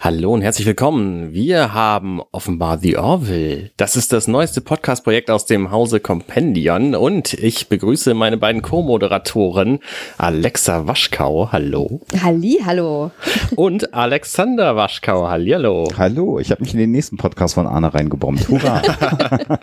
[0.00, 1.32] Hallo und herzlich willkommen.
[1.32, 3.70] Wir haben offenbar The Orville.
[3.78, 9.78] Das ist das neueste Podcast-Projekt aus dem Hause Compendion und ich begrüße meine beiden Co-Moderatoren
[10.18, 11.50] Alexa Waschkau.
[11.52, 12.02] Hallo.
[12.22, 13.12] Halli, hallo.
[13.56, 15.28] Und Alexander Waschkau.
[15.28, 15.88] Hallihallo.
[15.96, 18.48] Hallo, ich habe mich in den nächsten Podcast von Arne reingebombt.
[18.48, 18.82] Hurra.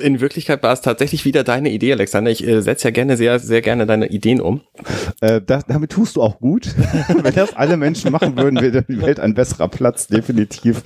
[0.00, 2.30] in Wirklichkeit war es tatsächlich wieder deine Idee, Alexander.
[2.30, 4.62] Ich äh, setze ja gerne sehr, sehr gerne deine Ideen um.
[5.20, 6.74] Äh, das, damit tust du auch gut.
[7.22, 10.82] Wenn das alle Menschen machen würden, wäre die Welt ein besserer Platz, definitiv.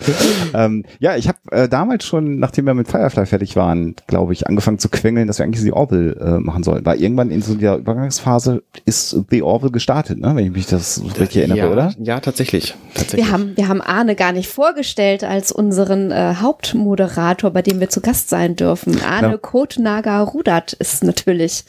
[0.55, 4.47] ähm, ja, ich habe äh, damals schon, nachdem wir mit Firefly fertig waren, glaube ich,
[4.47, 6.85] angefangen zu quengeln, dass wir eigentlich The Orville äh, machen sollen.
[6.85, 10.35] Weil irgendwann in so der Übergangsphase ist The Orville gestartet, ne?
[10.35, 11.95] wenn ich mich das richtig erinnere, ja, oder?
[11.99, 12.75] Ja, tatsächlich.
[12.95, 13.27] tatsächlich.
[13.27, 17.89] Wir haben, wir haben Arne gar nicht vorgestellt als unseren äh, Hauptmoderator, bei dem wir
[17.89, 19.01] zu Gast sein dürfen.
[19.03, 19.37] Arne ja.
[19.37, 21.65] Kotnager Rudert ist natürlich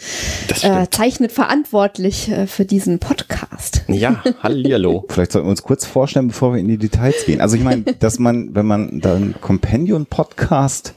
[0.61, 3.83] äh, zeichnet verantwortlich äh, für diesen Podcast.
[3.87, 5.05] Ja, hallihallo.
[5.09, 7.41] Vielleicht sollten wir uns kurz vorstellen, bevor wir in die Details gehen.
[7.41, 10.93] Also ich meine, dass man, wenn man dann Companion-Podcast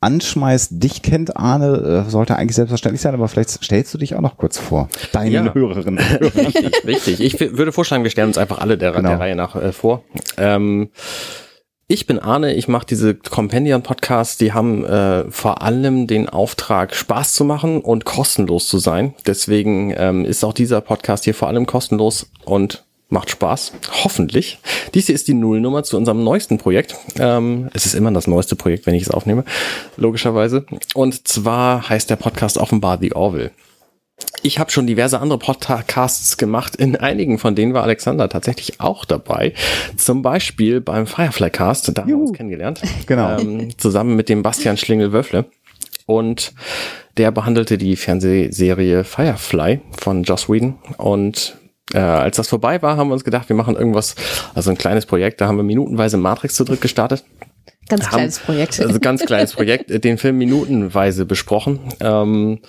[0.00, 4.22] anschmeißt, dich kennt Arne, äh, sollte eigentlich selbstverständlich sein, aber vielleicht stellst du dich auch
[4.22, 4.88] noch kurz vor.
[5.12, 5.54] Deinen ja.
[5.54, 5.98] Hörerinnen.
[6.20, 7.20] Richtig, richtig.
[7.20, 9.10] Ich würde vorschlagen, wir stellen uns einfach alle der, genau.
[9.10, 10.02] der Reihe nach äh, vor.
[10.38, 10.90] Ähm,
[11.92, 17.34] ich bin Arne, ich mache diese Companion-Podcasts, die haben äh, vor allem den Auftrag, Spaß
[17.34, 19.14] zu machen und kostenlos zu sein.
[19.26, 23.72] Deswegen ähm, ist auch dieser Podcast hier vor allem kostenlos und macht Spaß.
[24.04, 24.58] Hoffentlich.
[24.94, 26.96] Dies hier ist die Nullnummer zu unserem neuesten Projekt.
[27.18, 29.44] Ähm, es ist immer das neueste Projekt, wenn ich es aufnehme,
[29.96, 30.64] logischerweise.
[30.94, 33.50] Und zwar heißt der Podcast offenbar The Orville.
[34.42, 36.76] Ich habe schon diverse andere Podcasts gemacht.
[36.76, 39.54] In einigen von denen war Alexander tatsächlich auch dabei.
[39.96, 42.80] Zum Beispiel beim Firefly Cast, da haben wir uns kennengelernt.
[43.06, 43.38] Genau.
[43.38, 45.46] Ähm, zusammen mit dem Bastian Schlingel-Wöffle.
[46.06, 46.52] Und
[47.16, 50.78] der behandelte die Fernsehserie Firefly von Joss Whedon.
[50.96, 51.59] Und
[51.92, 54.14] äh, als das vorbei war, haben wir uns gedacht, wir machen irgendwas,
[54.54, 55.40] also ein kleines Projekt.
[55.40, 57.24] Da haben wir minutenweise Matrix zu dritt gestartet.
[57.88, 58.80] Ganz kleines Projekt.
[58.80, 61.80] Also ganz kleines Projekt, den Film minutenweise besprochen.
[62.00, 62.60] Ähm,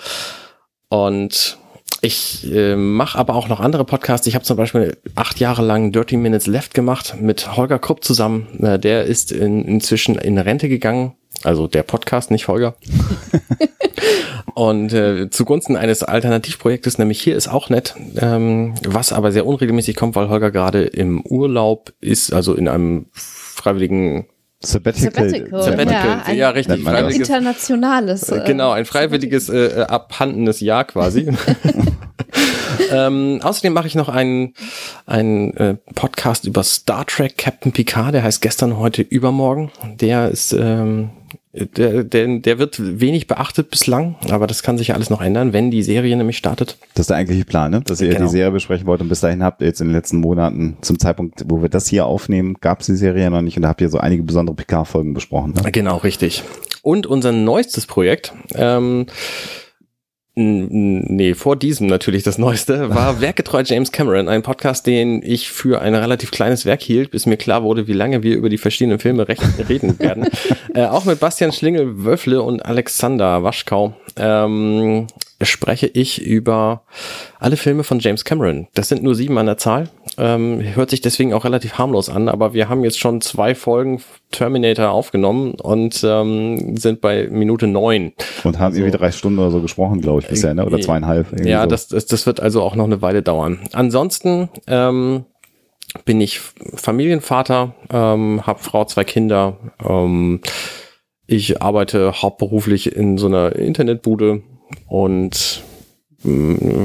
[0.90, 1.58] und
[2.02, 4.26] ich äh, mache aber auch noch andere Podcasts.
[4.26, 8.48] Ich habe zum Beispiel acht Jahre lang Dirty Minutes Left gemacht mit Holger Krupp zusammen.
[8.64, 11.14] Äh, der ist in, inzwischen in Rente gegangen.
[11.44, 12.75] Also der Podcast, nicht Holger.
[14.53, 19.96] Und äh, zugunsten eines Alternativprojektes, nämlich hier ist auch nett, ähm, was aber sehr unregelmäßig
[19.96, 24.28] kommt, weil Holger gerade im Urlaub ist, also in einem freiwilligen
[24.64, 25.12] Sabbatical.
[25.12, 25.64] Sabbatical.
[25.64, 26.22] Sabbatical.
[26.28, 26.84] Ja, ja richtig.
[26.84, 28.30] Freiwilliges, internationales.
[28.30, 31.31] Äh, genau, ein freiwilliges äh, abhandenes Jahr quasi.
[32.91, 34.53] ähm, außerdem mache ich noch einen,
[35.06, 39.72] einen äh, Podcast über Star Trek Captain Picard, der heißt gestern, heute, übermorgen.
[40.00, 41.09] Der ist ähm,
[41.53, 45.51] der, der, der wird wenig beachtet bislang, aber das kann sich ja alles noch ändern,
[45.51, 46.78] wenn die Serie nämlich startet.
[46.94, 47.81] Das ist der eigentliche Plan, ne?
[47.81, 48.25] dass ihr genau.
[48.25, 50.97] die Serie besprechen wollt und bis dahin habt ihr jetzt in den letzten Monaten, zum
[50.97, 53.81] Zeitpunkt, wo wir das hier aufnehmen, gab es die Serie noch nicht und da habt
[53.81, 55.53] ihr so einige besondere PK-Folgen besprochen.
[55.53, 55.72] Ne?
[55.74, 56.44] Genau, richtig.
[56.84, 59.07] Und unser neuestes Projekt, ähm,
[60.34, 65.81] Nee, vor diesem natürlich das Neueste, war Werkgetreu James Cameron, ein Podcast, den ich für
[65.81, 69.00] ein relativ kleines Werk hielt, bis mir klar wurde, wie lange wir über die verschiedenen
[69.00, 69.28] Filme
[69.69, 70.28] reden werden.
[70.74, 73.94] äh, auch mit Bastian Schlingel, Wöffle und Alexander Waschkau.
[74.16, 75.08] Ähm,
[75.42, 76.84] spreche ich über
[77.40, 78.68] alle Filme von James Cameron.
[78.74, 79.90] Das sind nur sieben an der Zahl.
[80.18, 84.02] Ähm, hört sich deswegen auch relativ harmlos an, aber wir haben jetzt schon zwei Folgen
[84.32, 88.14] Terminator aufgenommen und ähm, sind bei Minute neun.
[88.44, 90.66] Und haben also, irgendwie drei Stunden oder so gesprochen, glaube ich, bisher, ne?
[90.66, 91.46] oder zweieinhalb.
[91.46, 91.70] Ja, so.
[91.70, 93.60] das, das, das wird also auch noch eine Weile dauern.
[93.72, 95.26] Ansonsten ähm,
[96.06, 99.58] bin ich Familienvater, ähm, habe Frau, zwei Kinder.
[99.88, 100.42] Ähm,
[101.26, 104.44] ich arbeite hauptberuflich in so einer Internetbude
[104.88, 105.64] und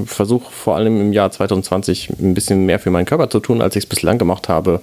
[0.06, 3.76] versuche vor allem im Jahr 2020 ein bisschen mehr für meinen Körper zu tun, als
[3.76, 4.80] ich es bislang gemacht habe.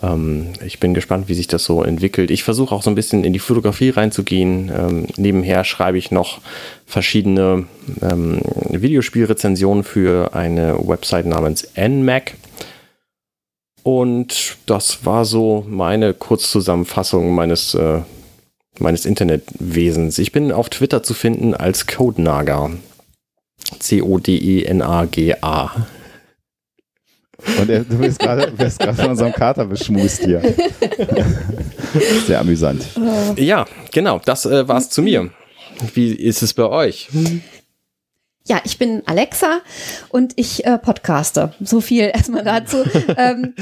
[0.00, 2.30] Ähm, ich bin gespannt, wie sich das so entwickelt.
[2.30, 4.70] Ich versuche auch so ein bisschen in die Fotografie reinzugehen.
[4.74, 6.40] Ähm, nebenher schreibe ich noch
[6.86, 7.66] verschiedene
[8.00, 8.40] ähm,
[8.70, 12.34] Videospielrezensionen für eine Website namens NMAC.
[13.82, 18.00] Und das war so meine Kurzzusammenfassung meines äh,
[18.80, 20.18] meines Internetwesens.
[20.18, 22.70] Ich bin auf Twitter zu finden als Codenaga.
[23.78, 25.70] C-O-D-E-N-A-G-A.
[27.60, 28.52] Und er, du wirst gerade
[28.94, 30.42] von unserem Kater beschmust hier.
[32.26, 32.84] Sehr amüsant.
[33.36, 35.30] Ja, genau, das äh, war's zu mir.
[35.94, 37.08] Wie ist es bei euch?
[38.48, 39.60] Ja, ich bin Alexa
[40.08, 41.52] und ich äh, podcaste.
[41.60, 42.82] So viel erstmal dazu.
[43.16, 43.54] ähm,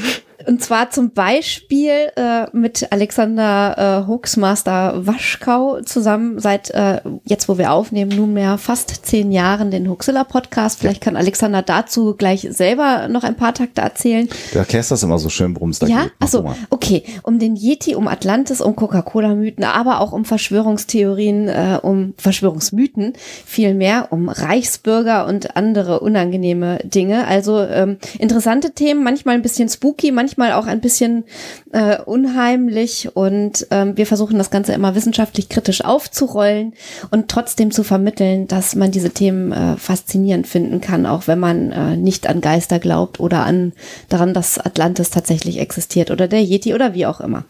[0.46, 7.58] und zwar zum Beispiel äh, mit Alexander äh, Hoaxmaster Waschkau zusammen seit äh, jetzt, wo
[7.58, 10.78] wir aufnehmen, nunmehr fast zehn Jahren den Hoaxilla Podcast.
[10.78, 14.28] Vielleicht kann Alexander dazu gleich selber noch ein paar Takte erzählen.
[14.52, 16.02] Du erklärst das immer so schön, worum es da ja?
[16.02, 16.06] geht.
[16.06, 17.02] Ja, achso, okay.
[17.22, 23.74] Um den Yeti, um Atlantis, um Coca-Cola-Mythen, aber auch um Verschwörungstheorien, äh, um Verschwörungsmythen, viel
[23.74, 27.26] mehr um Reichsbürger und andere unangenehme Dinge.
[27.26, 31.25] Also ähm, interessante Themen, manchmal ein bisschen spooky, manchmal auch ein bisschen
[31.73, 36.75] äh, unheimlich und ähm, wir versuchen das Ganze immer wissenschaftlich kritisch aufzurollen
[37.11, 41.73] und trotzdem zu vermitteln, dass man diese Themen äh, faszinierend finden kann, auch wenn man
[41.73, 43.73] äh, nicht an Geister glaubt oder an
[44.08, 47.44] daran, dass Atlantis tatsächlich existiert oder der Yeti oder wie auch immer.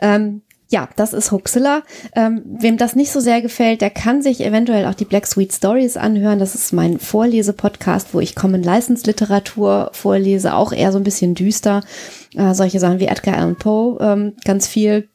[0.00, 1.82] Ähm, ja, das ist Huxilla.
[2.14, 5.52] Ähm, wem das nicht so sehr gefällt, der kann sich eventuell auch die Black Sweet
[5.52, 6.38] Stories anhören.
[6.38, 11.34] Das ist mein Vorlesepodcast, wo ich Common License Literatur vorlese, auch eher so ein bisschen
[11.34, 11.82] düster.
[12.36, 15.09] Äh, solche Sachen wie Edgar Allan Poe, ähm, ganz viel.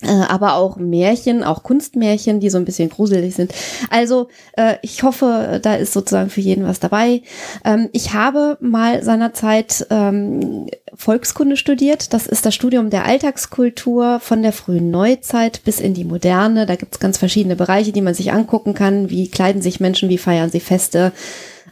[0.00, 3.52] Äh, aber auch Märchen, auch Kunstmärchen, die so ein bisschen gruselig sind.
[3.90, 7.22] Also äh, ich hoffe, da ist sozusagen für jeden was dabei.
[7.64, 12.12] Ähm, ich habe mal seinerzeit ähm, Volkskunde studiert.
[12.12, 16.64] Das ist das Studium der Alltagskultur von der frühen Neuzeit bis in die Moderne.
[16.66, 19.10] Da gibt es ganz verschiedene Bereiche, die man sich angucken kann.
[19.10, 21.12] Wie kleiden sich Menschen, wie feiern sie Feste?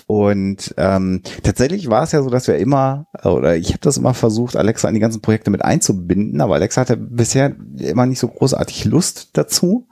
[0.08, 4.14] Und ähm, tatsächlich war es ja so, dass wir immer, oder ich habe das immer
[4.14, 8.28] versucht, Alexa in die ganzen Projekte mit einzubinden, aber Alexa hatte bisher immer nicht so
[8.28, 9.88] großartig Lust dazu.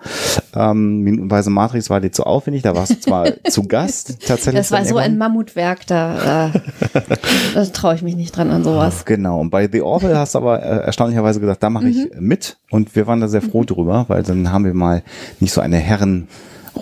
[0.53, 4.55] Ähm, Minutenweise Matrix war dir zu aufwendig, da warst du zwar zu Gast tatsächlich.
[4.55, 6.59] Das war so ein Mammutwerk, da, äh,
[7.53, 9.05] da traue ich mich nicht dran an sowas.
[9.05, 12.27] Genau, und bei The Orville hast aber äh, erstaunlicherweise gesagt, da mache ich mhm.
[12.27, 13.67] mit und wir waren da sehr froh mhm.
[13.67, 15.03] drüber, weil dann haben wir mal
[15.39, 16.27] nicht so eine Herren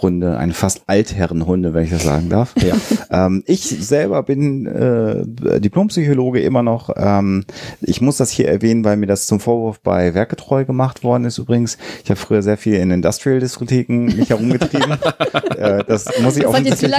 [0.01, 2.53] Runde, eine fast Altherrenrunde, wenn ich das sagen darf.
[2.57, 2.75] Ja.
[3.25, 6.89] ähm, ich selber bin äh, Diplompsychologe immer noch.
[6.95, 7.45] Ähm,
[7.81, 11.37] ich muss das hier erwähnen, weil mir das zum Vorwurf bei Werketreu gemacht worden ist
[11.37, 11.77] übrigens.
[12.03, 14.91] Ich habe früher sehr viel in Industrial-Diskotheken mich herumgetrieben.
[15.57, 16.93] äh, das muss ich das offensichtlich,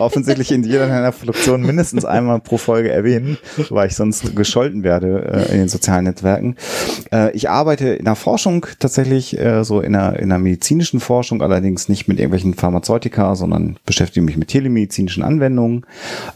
[0.00, 5.46] offensichtlich in jeder einer Produktion mindestens einmal pro Folge erwähnen, weil ich sonst gescholten werde
[5.48, 6.56] äh, in den sozialen Netzwerken.
[7.12, 11.42] Äh, ich arbeite in der Forschung tatsächlich, äh, so in der, in der medizinischen Forschung,
[11.42, 15.86] allerdings allerdings nicht mit irgendwelchen Pharmazeutika, sondern beschäftige mich mit telemedizinischen Anwendungen.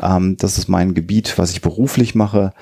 [0.01, 2.53] Ähm, das ist mein Gebiet, was ich beruflich mache.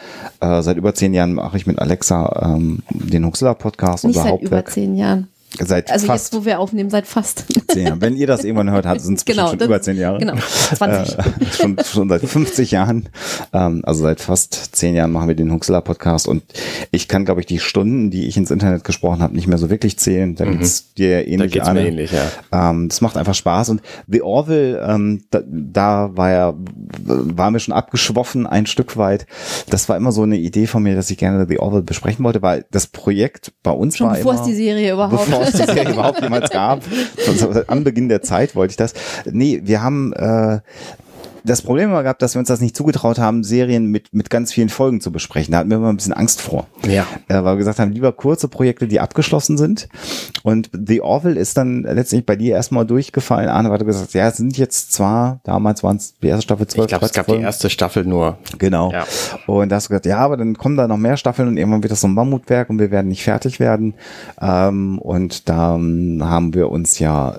[0.40, 4.04] Äh, seit über zehn Jahren mache ich mit Alexa ähm, den Huxilla Podcast.
[4.04, 5.28] Nicht seit über zehn Jahren.
[5.58, 7.44] Seit also fast jetzt, wo wir aufnehmen, seit fast.
[7.68, 8.00] Zehn Jahren.
[8.00, 10.18] Wenn ihr das irgendwann hört, sind es genau, schon das, über zehn Jahre.
[10.18, 11.18] Genau, 20.
[11.18, 13.08] Äh, schon, schon seit 50 Jahren.
[13.52, 16.42] Ähm, also seit fast zehn Jahren machen wir den Huxler Podcast und
[16.90, 19.68] ich kann, glaube ich, die Stunden, die ich ins Internet gesprochen habe, nicht mehr so
[19.68, 20.34] wirklich zählen.
[20.34, 20.58] Da mhm.
[20.58, 21.52] geht's dir ja ähnlich.
[21.52, 22.70] Da geht's mir ähnlich, ja.
[22.70, 26.54] Ähm, das macht einfach Spaß und The Orville, ähm, da, da war ja,
[27.04, 29.26] war mir schon abgeschwoffen ein Stück weit.
[29.68, 32.42] Das war immer so eine Idee von mir, dass ich gerne The Orville besprechen wollte,
[32.42, 35.66] weil das Projekt bei uns schon war bevor immer, es die Serie überhaupt bevor es
[35.66, 36.82] die Serie überhaupt jemals gab.
[37.66, 38.94] Am Beginn der Zeit wollte ich das.
[39.24, 40.60] Nee, wir haben äh,
[41.44, 44.52] das Problem war gehabt, dass wir uns das nicht zugetraut haben, Serien mit, mit ganz
[44.52, 45.52] vielen Folgen zu besprechen.
[45.52, 46.66] Da hatten wir immer ein bisschen Angst vor.
[46.86, 47.06] Ja.
[47.28, 49.88] Äh, weil wir gesagt haben, lieber kurze Projekte, die abgeschlossen sind.
[50.42, 53.48] Und The Orville ist dann letztendlich bei dir erstmal durchgefallen.
[53.48, 56.86] Arne hat gesagt, ja, es sind jetzt zwar, damals waren es die erste Staffel zwölf.
[56.86, 57.40] Ich glaube, es gab Folgen.
[57.40, 58.38] die erste Staffel nur.
[58.58, 58.92] Genau.
[58.92, 59.06] Ja.
[59.46, 61.82] Und da hast du gesagt, ja, aber dann kommen da noch mehr Staffeln und irgendwann
[61.82, 63.94] wird das so ein Mammutwerk und wir werden nicht fertig werden.
[64.40, 67.36] Ähm, und da haben wir uns ja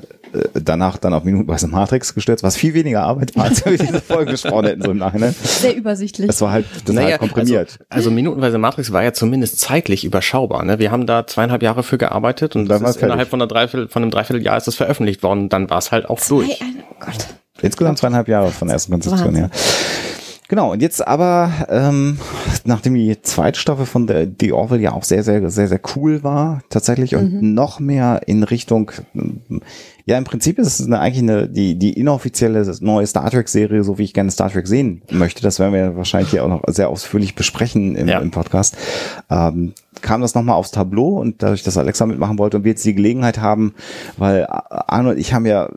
[0.53, 4.31] danach dann auf minutenweise Matrix gestürzt, was viel weniger Arbeit war, als wir diese Folge
[4.31, 5.35] gesprochen hätten, so im Nachhinein.
[5.43, 6.27] Sehr übersichtlich.
[6.27, 7.79] Das war halt, das naja, war halt komprimiert.
[7.89, 10.63] Also, also, minutenweise Matrix war ja zumindest zeitlich überschaubar.
[10.65, 10.79] Ne?
[10.79, 13.87] Wir haben da zweieinhalb Jahre für gearbeitet und, und das ist innerhalb von, einer Dreiviertel,
[13.89, 15.49] von einem Dreivierteljahr ist das veröffentlicht worden.
[15.49, 16.61] Dann war es halt auch Zwei, durch.
[16.61, 17.27] Oh Gott.
[17.61, 19.49] Insgesamt zweieinhalb Jahre von der ersten Konzeption her.
[20.49, 22.19] Genau, und jetzt aber, ähm,
[22.63, 26.23] nachdem die zweite Staffel von The, The Orville ja auch sehr, sehr, sehr, sehr cool
[26.23, 27.17] war, tatsächlich, mhm.
[27.19, 28.91] und noch mehr in Richtung
[30.05, 33.98] ja, im Prinzip ist es eine, eigentlich eine, die, die inoffizielle neue Star Trek-Serie, so
[33.98, 35.41] wie ich gerne Star Trek sehen möchte.
[35.41, 38.19] Das werden wir wahrscheinlich hier auch noch sehr ausführlich besprechen im, ja.
[38.19, 38.75] im Podcast.
[39.29, 42.83] Ähm, kam das nochmal aufs Tableau und dadurch, dass Alexa mitmachen wollte und wir jetzt
[42.83, 43.75] die Gelegenheit haben,
[44.17, 45.69] weil Arno und ich haben ja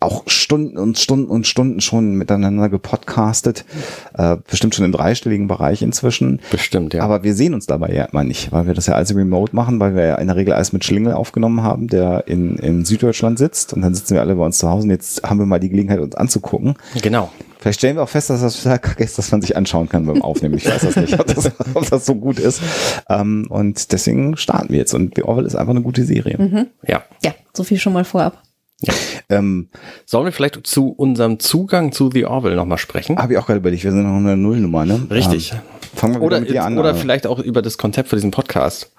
[0.00, 3.66] auch Stunden und Stunden und Stunden schon miteinander gepodcastet.
[4.14, 6.40] Äh, bestimmt schon im dreistelligen Bereich inzwischen.
[6.50, 7.02] Bestimmt, ja.
[7.02, 9.78] Aber wir sehen uns dabei ja immer nicht, weil wir das ja alles remote machen,
[9.78, 13.38] weil wir ja in der Regel alles mit Schlingel aufgenommen haben, der in, in Süddeutschland
[13.38, 13.74] sitzt.
[13.74, 15.68] Und dann sitzen wir alle bei uns zu Hause und jetzt haben wir mal die
[15.68, 16.74] Gelegenheit, uns anzugucken.
[17.02, 17.30] Genau.
[17.58, 20.06] Vielleicht stellen wir auch fest, dass das total kacke ist, dass man sich anschauen kann
[20.06, 20.56] beim Aufnehmen.
[20.56, 22.62] Ich weiß das nicht, ob das, ob das so gut ist.
[23.10, 24.94] Ähm, und deswegen starten wir jetzt.
[24.94, 26.38] Und The Orwell ist einfach eine gute Serie.
[26.38, 26.68] Mhm.
[26.88, 27.02] Ja.
[27.22, 28.42] Ja, so viel schon mal vorab.
[28.82, 28.94] Ja.
[29.28, 29.68] Ähm,
[30.06, 33.18] Sollen wir vielleicht zu unserem Zugang zu The Orville nochmal sprechen?
[33.18, 35.06] Habe ich auch gerade überlegt, wir sind noch eine Nullnummer, ne?
[35.10, 35.52] Richtig.
[35.52, 35.60] Ähm,
[35.94, 36.78] fangen wir oder, mit dir an.
[36.78, 38.90] Oder vielleicht auch über das Konzept für diesen Podcast.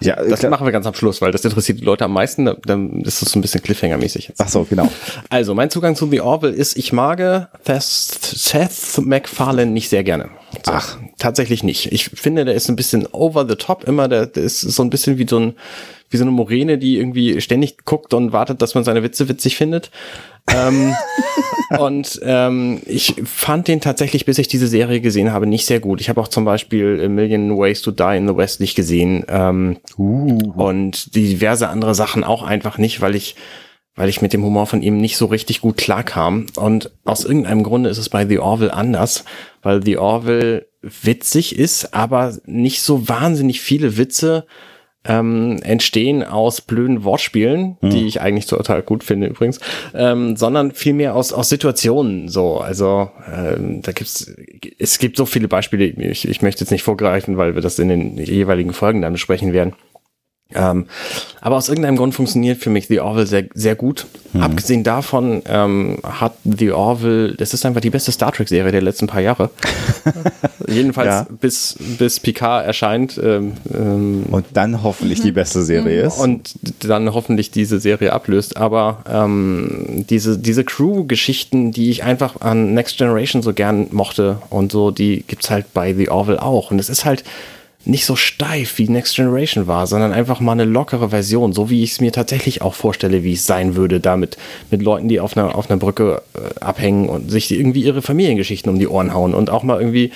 [0.00, 0.50] Ja, das klar.
[0.50, 2.50] machen wir ganz am Schluss, weil das interessiert die Leute am meisten.
[2.66, 4.40] Dann ist es so ein bisschen Cliffhanger-mäßig jetzt.
[4.40, 4.88] Ach so, genau.
[5.30, 10.28] Also, mein Zugang zu The Orville ist, ich mag Seth MacFarlane nicht sehr gerne.
[10.64, 10.98] So, Ach.
[11.18, 11.92] Tatsächlich nicht.
[11.92, 14.08] Ich finde, der ist ein bisschen over the top immer.
[14.08, 15.54] Der, der ist so ein bisschen wie so ein
[16.14, 19.56] wie so eine Morene, die irgendwie ständig guckt und wartet, dass man seine Witze witzig
[19.56, 19.90] findet.
[20.50, 20.94] ähm,
[21.78, 26.00] und ähm, ich fand den tatsächlich, bis ich diese Serie gesehen habe, nicht sehr gut.
[26.00, 29.24] Ich habe auch zum Beispiel A Million Ways to Die in the West nicht gesehen
[29.28, 30.52] ähm, uh.
[30.56, 33.34] und diverse andere Sachen auch einfach nicht, weil ich
[33.96, 36.46] weil ich mit dem Humor von ihm nicht so richtig gut klarkam.
[36.56, 39.24] Und aus irgendeinem Grunde ist es bei The Orville anders,
[39.62, 44.46] weil The Orville witzig ist, aber nicht so wahnsinnig viele Witze
[45.06, 47.90] ähm, entstehen aus blöden Wortspielen, mhm.
[47.90, 49.60] die ich eigentlich total gut finde übrigens,
[49.94, 52.58] ähm, sondern vielmehr aus, aus Situationen so.
[52.58, 54.34] Also ähm, da gibt's
[54.78, 57.88] es gibt so viele Beispiele, ich, ich möchte jetzt nicht vorgreifen, weil wir das in
[57.88, 59.74] den jeweiligen Folgen dann besprechen werden.
[60.54, 60.86] Ähm,
[61.40, 64.06] aber aus irgendeinem Grund funktioniert für mich The Orville sehr, sehr gut.
[64.32, 64.42] Mhm.
[64.42, 69.06] Abgesehen davon ähm, hat The Orville, das ist einfach die beste Star Trek-Serie der letzten
[69.06, 69.50] paar Jahre.
[70.68, 71.26] Jedenfalls ja.
[71.40, 73.18] bis, bis Picard erscheint.
[73.22, 76.18] Ähm, ähm, und dann hoffentlich die beste Serie ist.
[76.18, 78.56] Und dann hoffentlich diese Serie ablöst.
[78.56, 84.72] Aber ähm, diese, diese Crew-Geschichten, die ich einfach an Next Generation so gern mochte und
[84.72, 86.70] so, die gibt's halt bei The Orville auch.
[86.70, 87.24] Und es ist halt
[87.86, 91.82] nicht so steif wie Next Generation war, sondern einfach mal eine lockere Version, so wie
[91.82, 94.36] ich es mir tatsächlich auch vorstelle, wie es sein würde, damit
[94.70, 98.70] mit Leuten, die auf einer, auf einer Brücke äh, abhängen und sich irgendwie ihre Familiengeschichten
[98.70, 100.12] um die Ohren hauen und auch mal irgendwie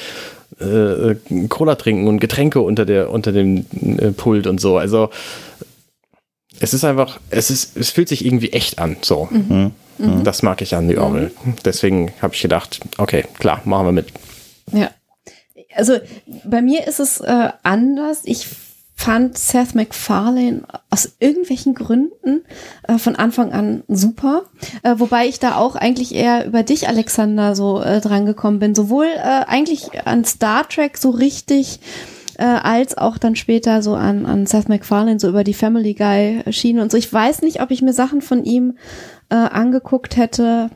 [0.61, 1.17] äh,
[1.49, 4.79] Cola trinken und Getränke unter der unter dem äh, Pult und so.
[4.79, 5.11] Also
[6.61, 8.97] es ist einfach, es ist, es fühlt sich irgendwie echt an.
[9.03, 9.73] So, mhm.
[9.99, 10.25] Mhm.
[10.25, 11.31] das mag ich an The Orville.
[11.45, 11.55] Mhm.
[11.65, 14.07] Deswegen habe ich gedacht, okay, klar, machen wir mit.
[14.73, 14.91] Ja
[15.79, 15.95] also
[16.45, 18.23] bei mir ist es äh, anders.
[18.25, 18.49] Ich
[18.99, 22.43] fand Seth MacFarlane aus irgendwelchen Gründen
[22.83, 24.43] äh, von Anfang an super.
[24.83, 28.75] Äh, wobei ich da auch eigentlich eher über dich, Alexander, so äh, dran gekommen bin.
[28.75, 31.79] Sowohl äh, eigentlich an Star Trek so richtig,
[32.39, 36.43] äh, als auch dann später so an, an Seth MacFarlane, so über die Family Guy
[36.51, 36.99] Schiene und so.
[36.99, 38.79] Ich weiß nicht, ob ich mir Sachen von ihm
[39.31, 40.71] äh, angeguckt hätte,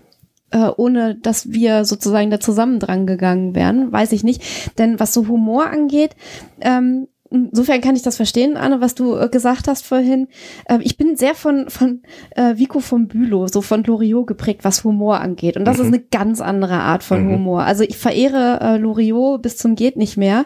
[0.53, 4.43] äh, ohne dass wir sozusagen da zusammen dran gegangen wären, weiß ich nicht.
[4.79, 6.15] Denn was so Humor angeht,
[6.61, 10.29] ähm, insofern kann ich das verstehen, Anne, was du äh, gesagt hast vorhin.
[10.67, 12.03] Äh, ich bin sehr von, von
[12.37, 15.57] äh, Vico von Bülow, so von Loriot geprägt, was Humor angeht.
[15.57, 15.83] Und das mhm.
[15.83, 17.33] ist eine ganz andere Art von mhm.
[17.33, 17.63] Humor.
[17.63, 20.45] Also ich verehre äh, Loriot bis zum geht nicht mehr.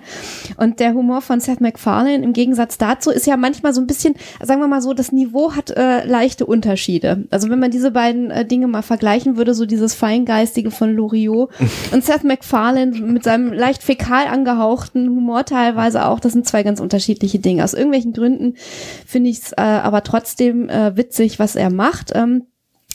[0.57, 4.15] Und der Humor von Seth MacFarlane im Gegensatz dazu ist ja manchmal so ein bisschen,
[4.43, 7.25] sagen wir mal so, das Niveau hat äh, leichte Unterschiede.
[7.31, 11.51] Also wenn man diese beiden äh, Dinge mal vergleichen würde, so dieses Feingeistige von Loriot
[11.93, 16.76] und Seth MacFarlane mit seinem leicht fäkal angehauchten Humor teilweise auch, das sind zwei ganz
[16.77, 17.65] ganz unterschiedliche Dinge.
[17.65, 18.55] Aus irgendwelchen Gründen
[19.07, 22.13] finde ich es äh, aber trotzdem äh, witzig, was er macht.
[22.15, 22.45] Ähm,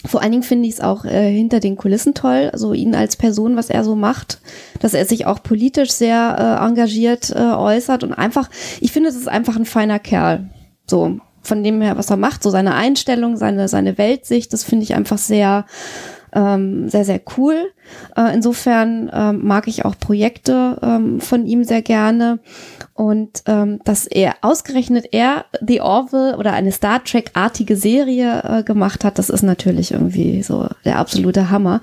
[0.05, 3.15] vor allen Dingen finde ich es auch äh, hinter den Kulissen toll, so ihn als
[3.15, 4.39] Person, was er so macht,
[4.79, 9.15] dass er sich auch politisch sehr äh, engagiert äh, äußert und einfach, ich finde, es
[9.15, 10.49] ist einfach ein feiner Kerl.
[10.87, 14.83] So, von dem her, was er macht, so seine Einstellung, seine, seine Weltsicht, das finde
[14.83, 15.65] ich einfach sehr,
[16.33, 17.71] ähm, sehr, sehr cool.
[18.15, 22.39] Äh, insofern ähm, mag ich auch Projekte ähm, von ihm sehr gerne.
[22.93, 29.03] Und ähm, dass er ausgerechnet er The Orville oder eine Star Trek-artige Serie äh, gemacht
[29.03, 31.81] hat, das ist natürlich irgendwie so der absolute Hammer.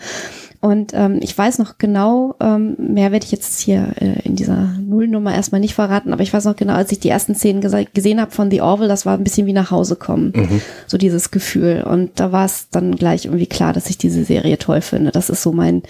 [0.61, 4.75] Und ähm, ich weiß noch genau, ähm, mehr werde ich jetzt hier äh, in dieser
[4.81, 7.61] Nullnummer erstmal nicht verraten, aber ich weiß noch genau, als ich die ersten Szenen
[7.95, 10.33] gesehen habe von The Orville, das war ein bisschen wie nach Hause kommen.
[10.35, 10.61] Mhm.
[10.89, 11.85] So dieses Gefühl.
[11.89, 15.13] Und da war es dann gleich irgendwie klar, dass ich diese Serie toll finde.
[15.13, 15.83] Das ist so mein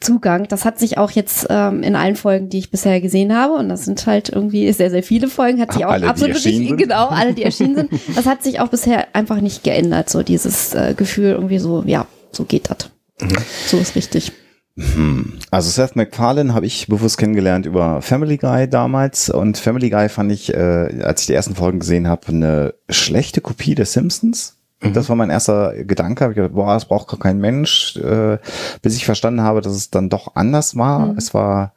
[0.00, 0.46] Zugang.
[0.48, 3.70] Das hat sich auch jetzt ähm, in allen Folgen, die ich bisher gesehen habe, und
[3.70, 7.06] das sind halt irgendwie sehr, sehr viele Folgen, hat sich auch alle, absolut nicht, genau,
[7.06, 10.92] alle, die erschienen sind, das hat sich auch bisher einfach nicht geändert, so dieses äh,
[10.94, 12.90] Gefühl irgendwie so, ja, so geht das.
[13.20, 13.36] Mhm.
[13.66, 14.32] So ist richtig.
[14.78, 15.38] Hm.
[15.50, 20.30] Also Seth MacFarlane habe ich bewusst kennengelernt über Family Guy damals und Family Guy fand
[20.30, 24.58] ich, äh, als ich die ersten Folgen gesehen habe, eine schlechte Kopie der Simpsons.
[24.82, 24.92] Mhm.
[24.92, 26.28] Das war mein erster Gedanke.
[26.28, 28.36] Ich gedacht, boah, das braucht gar kein Mensch, äh,
[28.82, 31.06] bis ich verstanden habe, dass es dann doch anders war.
[31.06, 31.16] Mhm.
[31.16, 31.72] Es war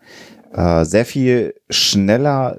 [0.54, 2.58] äh, sehr viel schneller,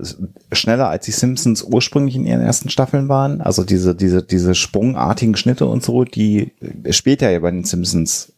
[0.52, 3.42] schneller als die Simpsons ursprünglich in ihren ersten Staffeln waren.
[3.42, 6.52] Also diese, diese, diese sprungartigen Schnitte und so, die
[6.90, 8.32] später ja bei den Simpsons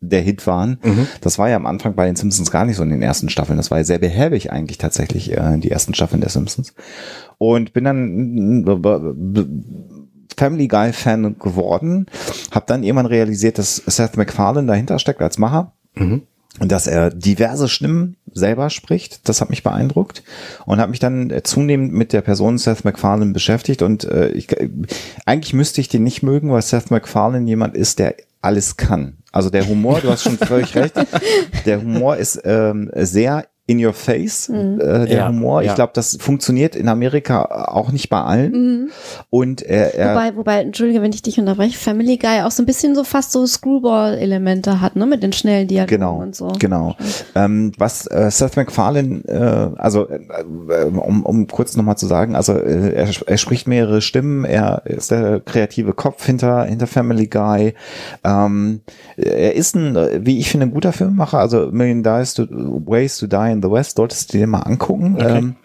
[0.00, 0.78] der Hit waren.
[0.82, 1.06] Mhm.
[1.20, 3.56] Das war ja am Anfang bei den Simpsons gar nicht so in den ersten Staffeln.
[3.56, 6.74] Das war ja sehr behäbig eigentlich tatsächlich äh, in die ersten Staffeln der Simpsons.
[7.38, 9.44] Und bin dann äh,
[10.36, 12.06] Family Guy Fan geworden,
[12.52, 15.72] habe dann irgendwann realisiert, dass Seth MacFarlane dahinter steckt als Macher.
[15.94, 16.22] Mhm.
[16.60, 20.24] Und dass er diverse Stimmen selber spricht, das hat mich beeindruckt
[20.66, 24.48] und habe mich dann zunehmend mit der Person Seth MacFarlane beschäftigt und äh, ich,
[25.24, 29.17] eigentlich müsste ich den nicht mögen, weil Seth MacFarlane jemand ist, der alles kann.
[29.32, 30.94] Also der Humor, du hast schon völlig recht,
[31.66, 34.80] der Humor ist ähm, sehr in your face, mhm.
[34.80, 35.60] äh, der ja, Humor.
[35.60, 35.74] Ich ja.
[35.74, 38.52] glaube, das funktioniert in Amerika auch nicht bei allen.
[38.52, 38.90] Mhm.
[39.28, 42.66] Und er, er wobei, wobei, entschuldige, wenn ich dich unterbreche, Family Guy auch so ein
[42.66, 46.48] bisschen so fast so Screwball-Elemente hat, ne, mit den schnellen Dialogen genau, und so.
[46.58, 46.96] Genau.
[47.34, 52.54] Ähm, was äh, Seth MacFarlane, äh, also äh, um, um kurz nochmal zu sagen, also
[52.54, 57.74] äh, er, er spricht mehrere Stimmen, er ist der kreative Kopf hinter hinter Family Guy.
[58.24, 58.80] Ähm,
[59.18, 61.38] er ist ein, wie ich finde, ein guter Filmemacher.
[61.38, 65.16] Also Million Dies to, Ways to Die in the West, solltest du dir mal angucken.
[65.16, 65.38] Okay.
[65.38, 65.56] Ähm,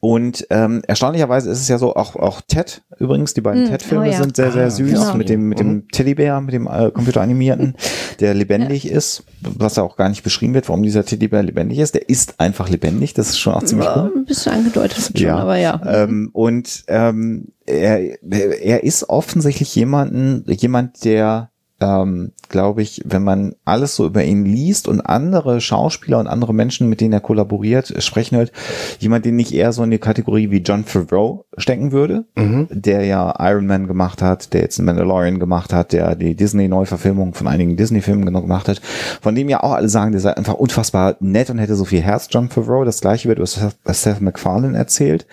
[0.00, 4.04] und ähm, erstaunlicherweise ist es ja so, auch, auch Ted übrigens, die beiden mm, Ted-Filme
[4.04, 4.18] oh ja.
[4.18, 5.14] sind sehr, sehr ah, süß genau.
[5.14, 5.88] mit dem, mit dem mhm.
[5.88, 7.74] Teddybär, mit dem äh, computeranimierten,
[8.20, 8.96] der lebendig ja.
[8.96, 11.94] ist, was ja auch gar nicht beschrieben wird, warum dieser Teddybär lebendig ist.
[11.94, 14.12] Der ist einfach lebendig, das ist schon auch ziemlich cool.
[14.14, 15.36] Ein bisschen angedeutet schon, ja.
[15.38, 15.80] aber ja.
[15.84, 23.54] Ähm, und ähm, er, er ist offensichtlich jemanden, jemand, der ähm, glaube ich, wenn man
[23.64, 27.92] alles so über ihn liest und andere Schauspieler und andere Menschen, mit denen er kollaboriert,
[28.02, 28.52] sprechen hört,
[28.98, 32.68] jemand, den ich eher so in die Kategorie wie John Favreau stecken würde, mhm.
[32.70, 37.46] der ja Iron Man gemacht hat, der jetzt Mandalorian gemacht hat, der die Disney-Neuverfilmung von
[37.46, 38.80] einigen Disney-Filmen gemacht hat,
[39.20, 42.00] von dem ja auch alle sagen, der sei einfach unfassbar nett und hätte so viel
[42.00, 42.84] Herz, John Favreau.
[42.84, 43.46] Das gleiche wird über
[43.94, 45.26] Seth MacFarlane erzählt.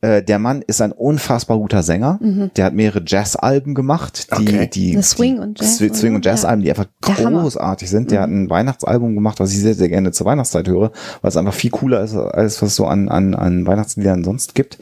[0.00, 2.18] Äh, der Mann ist ein unfassbar guter Sänger.
[2.20, 2.50] Mhm.
[2.56, 4.70] Der hat mehrere Jazz-Alben gemacht, die, okay.
[4.72, 5.63] die, Swing und Jazz.
[5.64, 8.10] Swing und Jazz-Alben, die einfach großartig sind.
[8.10, 8.22] Der mhm.
[8.22, 11.54] hat ein Weihnachtsalbum gemacht, was ich sehr, sehr gerne zur Weihnachtszeit höre, weil es einfach
[11.54, 14.78] viel cooler ist, als was es so an, an, an Weihnachtsliedern sonst gibt.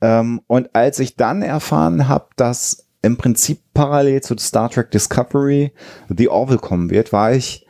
[0.00, 5.72] Ähm, und als ich dann erfahren habe, dass im Prinzip parallel zu Star Trek Discovery
[6.08, 7.66] The Orville kommen wird, war ich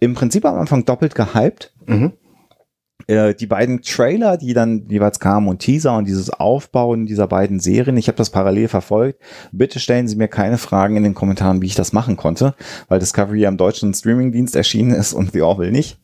[0.00, 1.72] im Prinzip am Anfang doppelt gehypt.
[1.86, 2.12] Mhm.
[3.06, 7.60] Äh, die beiden Trailer, die dann jeweils kamen und Teaser und dieses Aufbauen dieser beiden
[7.60, 9.20] Serien, ich habe das parallel verfolgt.
[9.52, 12.54] Bitte stellen Sie mir keine Fragen in den Kommentaren, wie ich das machen konnte,
[12.88, 15.98] weil Discovery am deutschen Streamingdienst erschienen ist und The Orville nicht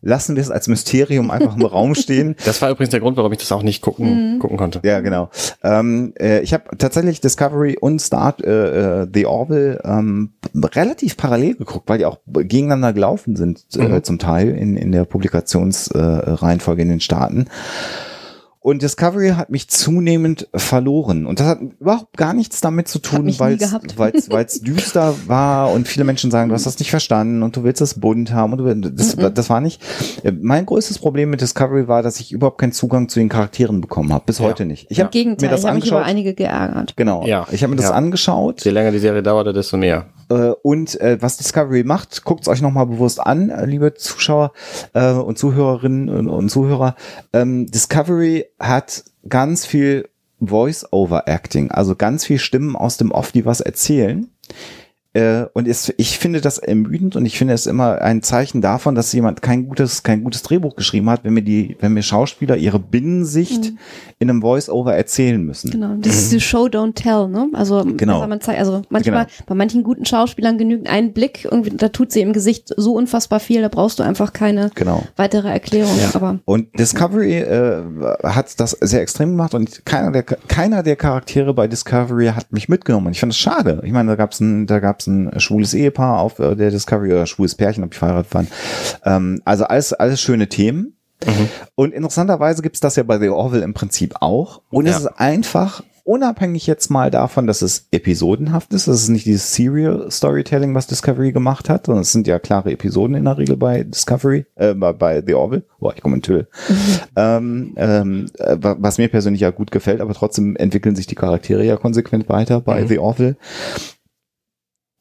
[0.00, 2.34] lassen wir es als Mysterium einfach im Raum stehen.
[2.46, 4.38] Das war übrigens der Grund, warum ich das auch nicht gucken, mhm.
[4.38, 4.80] gucken konnte.
[4.84, 5.30] Ja, genau.
[5.64, 11.56] Ähm, äh, ich habe tatsächlich Discovery und Start äh, äh, The Orville ähm, relativ parallel
[11.56, 14.04] geguckt, weil die auch gegeneinander gelaufen sind, äh, mhm.
[14.04, 17.48] zum Teil in, in der Publikationsreihenfolge äh, in den Staaten.
[18.66, 21.24] Und Discovery hat mich zunehmend verloren.
[21.24, 26.02] Und das hat überhaupt gar nichts damit zu tun, weil es düster war und viele
[26.02, 28.54] Menschen sagen, du hast das nicht verstanden und du willst es bunt haben.
[28.54, 29.32] Und du, das, mhm.
[29.32, 29.80] das war nicht.
[30.40, 34.12] Mein größtes Problem mit Discovery war, dass ich überhaupt keinen Zugang zu den Charakteren bekommen
[34.12, 34.24] habe.
[34.26, 34.46] Bis ja.
[34.46, 34.90] heute nicht.
[34.90, 35.04] Ich ja.
[35.04, 35.74] habe mir das ich angeschaut.
[35.74, 36.96] Mich über einige geärgert.
[36.96, 37.24] Genau.
[37.24, 37.46] Ja.
[37.52, 37.92] Ich habe mir das ja.
[37.92, 38.64] angeschaut.
[38.64, 40.06] Je länger die Serie dauerte, desto mehr.
[40.28, 44.52] Äh, und äh, was Discovery macht, guckt es euch nochmal bewusst an, äh, liebe Zuschauer
[44.92, 46.96] äh, und Zuhörerinnen und, und Zuhörer.
[47.32, 50.08] Ähm, Discovery hat ganz viel
[50.40, 54.30] Voice-Over-Acting, also ganz viel Stimmen aus dem Off, die was erzählen.
[55.16, 58.94] Äh, und ist, ich finde das ermüdend und ich finde es immer ein Zeichen davon,
[58.94, 62.58] dass jemand kein gutes, kein gutes Drehbuch geschrieben hat, wenn mir die, wenn mir Schauspieler
[62.58, 63.78] ihre Binnensicht mhm.
[64.18, 65.70] in einem Voice-Over erzählen müssen.
[65.70, 67.48] Genau, das ist die Show Don't Tell, ne?
[67.54, 68.26] Also, genau.
[68.26, 69.44] man zeigt, also manchmal, genau.
[69.46, 73.40] bei manchen guten Schauspielern genügt ein Blick, irgendwie, da tut sie im Gesicht so unfassbar
[73.40, 75.02] viel, da brauchst du einfach keine genau.
[75.16, 75.96] weitere Erklärung.
[75.98, 76.10] Ja.
[76.12, 77.82] Aber, und Discovery äh,
[78.22, 82.68] hat das sehr extrem gemacht und keiner der, keiner der Charaktere bei Discovery hat mich
[82.68, 83.06] mitgenommen.
[83.06, 83.80] Und ich fand es schade.
[83.82, 87.26] Ich meine, da gab's ein, da gab's ein schwules Ehepaar auf äh, der Discovery oder
[87.26, 88.48] schwules Pärchen, ob ich verheiratet waren.
[89.04, 90.96] Ähm, also alles, alles schöne Themen.
[91.24, 91.48] Mhm.
[91.74, 94.62] Und interessanterweise gibt's das ja bei The Orville im Prinzip auch.
[94.70, 94.92] Und ja.
[94.92, 99.52] es ist einfach unabhängig jetzt mal davon, dass es episodenhaft ist, das ist nicht dieses
[99.52, 103.56] Serial Storytelling, was Discovery gemacht hat, sondern es sind ja klare Episoden in der Regel
[103.56, 105.64] bei Discovery, äh, bei, bei The Orville.
[105.80, 106.48] Boah, ich komme in Tüll.
[107.18, 111.64] Ähm, ähm, äh, was mir persönlich ja gut gefällt, aber trotzdem entwickeln sich die Charaktere
[111.64, 112.88] ja konsequent weiter bei mhm.
[112.88, 113.36] The Orville.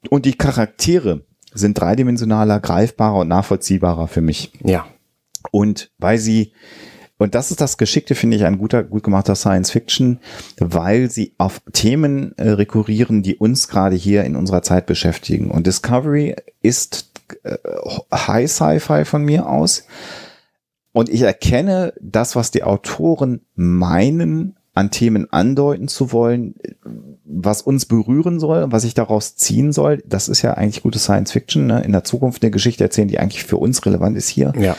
[0.10, 4.52] Und die Charaktere sind dreidimensionaler, greifbarer und nachvollziehbarer für mich.
[4.64, 4.86] Ja.
[5.52, 6.54] Und weil sie,
[7.18, 10.20] und das ist das Geschickte, finde ich, ein guter, gut gemachter Science Fiction,
[10.60, 15.50] weil sie auf Themen äh, rekurrieren, die uns gerade hier in unserer Zeit beschäftigen.
[15.50, 17.12] Und Discovery ist
[17.44, 17.58] äh,
[18.14, 19.86] High Sci-Fi von mir aus.
[20.92, 26.56] Und ich erkenne das, was die Autoren meinen, an Themen andeuten zu wollen,
[27.26, 30.04] was uns berühren soll, was ich daraus ziehen soll.
[30.06, 31.66] Das ist ja eigentlich gute Science Fiction.
[31.66, 31.82] Ne?
[31.82, 34.54] In der Zukunft eine Geschichte erzählen, die eigentlich für uns relevant ist hier.
[34.58, 34.78] Ja.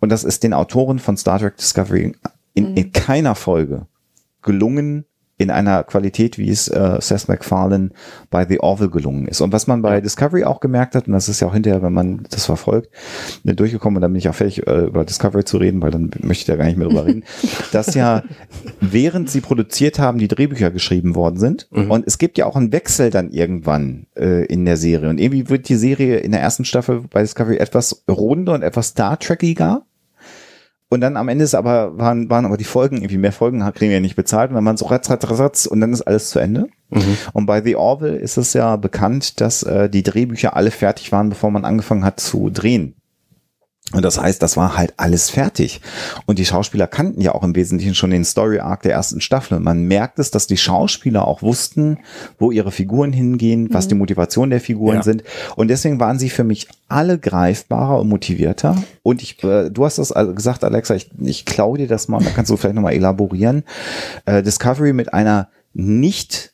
[0.00, 2.14] Und das ist den Autoren von Star Trek Discovery
[2.54, 2.76] in, mhm.
[2.76, 3.86] in keiner Folge
[4.42, 7.90] gelungen, in einer Qualität, wie es äh, Seth MacFarlane
[8.30, 9.40] bei The Orville gelungen ist.
[9.40, 11.92] Und was man bei Discovery auch gemerkt hat, und das ist ja auch hinterher, wenn
[11.92, 12.90] man das verfolgt,
[13.42, 16.10] ne, durchgekommen, und dann bin ich auch fertig, äh, über Discovery zu reden, weil dann
[16.20, 17.24] möchte ich da gar nicht mehr drüber reden,
[17.72, 18.22] dass ja,
[18.80, 21.66] während sie produziert haben, die Drehbücher geschrieben worden sind.
[21.72, 21.90] Mhm.
[21.90, 25.08] Und es gibt ja auch einen Wechsel dann irgendwann äh, in der Serie.
[25.08, 28.88] Und irgendwie wird die Serie in der ersten Staffel bei Discovery etwas runder und etwas
[28.88, 29.84] Star Trekiger.
[30.94, 33.90] Und dann am Ende ist aber, waren, waren aber die Folgen, irgendwie mehr Folgen kriegen
[33.90, 36.30] wir ja nicht bezahlt und dann waren so ratz, ratz, ratz und dann ist alles
[36.30, 36.68] zu Ende.
[36.90, 37.18] Mhm.
[37.32, 41.28] Und bei The Orville ist es ja bekannt, dass äh, die Drehbücher alle fertig waren,
[41.28, 42.94] bevor man angefangen hat zu drehen.
[43.92, 45.80] Und das heißt, das war halt alles fertig.
[46.24, 49.58] Und die Schauspieler kannten ja auch im Wesentlichen schon den Story Arc der ersten Staffel.
[49.58, 51.98] Und man merkt es, dass die Schauspieler auch wussten,
[52.38, 53.88] wo ihre Figuren hingehen, was mhm.
[53.90, 55.02] die Motivation der Figuren ja.
[55.02, 55.22] sind.
[55.54, 58.82] Und deswegen waren sie für mich alle greifbarer und motivierter.
[59.02, 62.30] Und ich, äh, du hast das gesagt, Alexa, ich, ich klaue dir das mal, da
[62.30, 63.64] kannst du vielleicht nochmal elaborieren.
[64.24, 66.53] Äh, Discovery mit einer nicht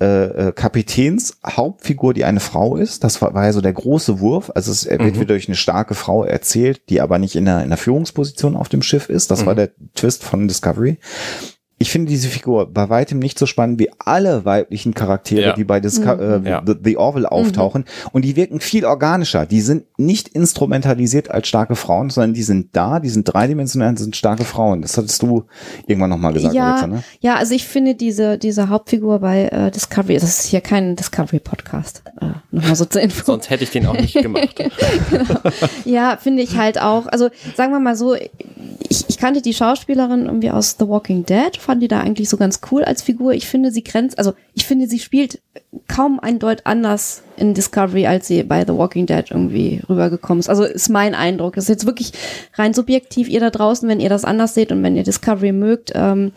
[0.00, 3.04] äh, äh, Kapitäns Hauptfigur, die eine Frau ist.
[3.04, 4.50] Das war, war ja so der große Wurf.
[4.54, 5.14] Also es wird mhm.
[5.14, 8.68] wieder durch eine starke Frau erzählt, die aber nicht in einer, in einer Führungsposition auf
[8.68, 9.30] dem Schiff ist.
[9.30, 9.46] Das mhm.
[9.46, 10.98] war der Twist von Discovery
[11.78, 15.52] ich finde diese Figur bei weitem nicht so spannend wie alle weiblichen Charaktere, ja.
[15.54, 16.46] die bei Disco mhm.
[16.46, 16.62] äh, ja.
[16.64, 17.82] The, The, Orville auftauchen.
[17.82, 18.08] Mhm.
[18.12, 19.44] Und die wirken viel organischer.
[19.44, 24.14] Die sind nicht instrumentalisiert als starke Frauen, sondern die sind da, die sind dreidimensional, sind
[24.14, 24.82] starke Frauen.
[24.82, 25.44] Das hattest du
[25.86, 27.02] irgendwann nochmal gesagt, ja, Alexa, ne?
[27.20, 32.04] Ja, also ich finde diese, diese Hauptfigur bei äh, Discovery, das ist hier kein Discovery-Podcast,
[32.20, 33.24] äh, nochmal so zur Info.
[33.24, 34.54] Sonst hätte ich den auch nicht gemacht.
[35.10, 35.40] genau.
[35.84, 37.08] Ja, finde ich halt auch.
[37.08, 38.14] Also sagen wir mal so,
[38.94, 42.36] ich, ich kannte die Schauspielerin irgendwie aus The Walking Dead, fand die da eigentlich so
[42.36, 43.32] ganz cool als Figur.
[43.32, 45.40] Ich finde, sie grenzt, also ich finde, sie spielt
[45.88, 50.48] kaum ein Deut anders in Discovery, als sie bei The Walking Dead irgendwie rübergekommen ist.
[50.48, 51.54] Also ist mein Eindruck.
[51.54, 52.12] Das ist jetzt wirklich
[52.54, 53.28] rein subjektiv.
[53.28, 56.32] Ihr da draußen, wenn ihr das anders seht und wenn ihr Discovery mögt, ähm,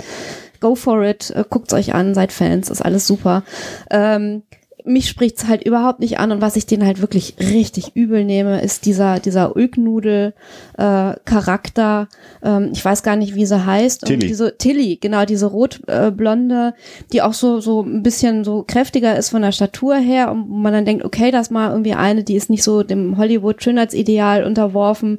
[0.60, 3.44] go for it, äh, guckt's euch an, seid Fans, ist alles super.
[3.92, 4.44] Ähm,
[4.88, 8.62] mich spricht's halt überhaupt nicht an und was ich den halt wirklich richtig übel nehme,
[8.62, 10.34] ist dieser, dieser Ulknudel
[10.78, 12.08] äh, Charakter.
[12.44, 14.06] Ähm, ich weiß gar nicht, wie sie heißt.
[14.06, 14.14] Tilly.
[14.14, 19.18] Und diese Tilly, genau, diese rotblonde, äh, die auch so, so ein bisschen so kräftiger
[19.18, 22.36] ist von der Statur her und man dann denkt, okay, das mal irgendwie eine, die
[22.36, 25.18] ist nicht so dem Hollywood-Schönheitsideal unterworfen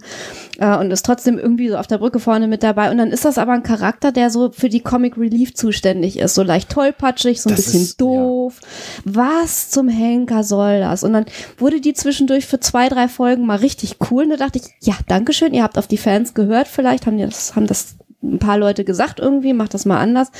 [0.59, 2.90] äh, und ist trotzdem irgendwie so auf der Brücke vorne mit dabei.
[2.90, 6.35] Und dann ist das aber ein Charakter, der so für die Comic Relief zuständig ist.
[6.35, 8.61] So leicht tollpatschig, so ein das bisschen ist, doof.
[8.61, 9.12] Ja.
[9.16, 11.03] Was zum Henker soll das?
[11.05, 14.25] Und dann wurde die zwischendurch für zwei, drei Folgen mal richtig cool.
[14.25, 16.68] Und da dachte ich, ja, Dankeschön, ihr habt auf die Fans gehört.
[16.68, 20.31] Vielleicht haben die das, haben das ein paar Leute gesagt irgendwie, mach das mal anders.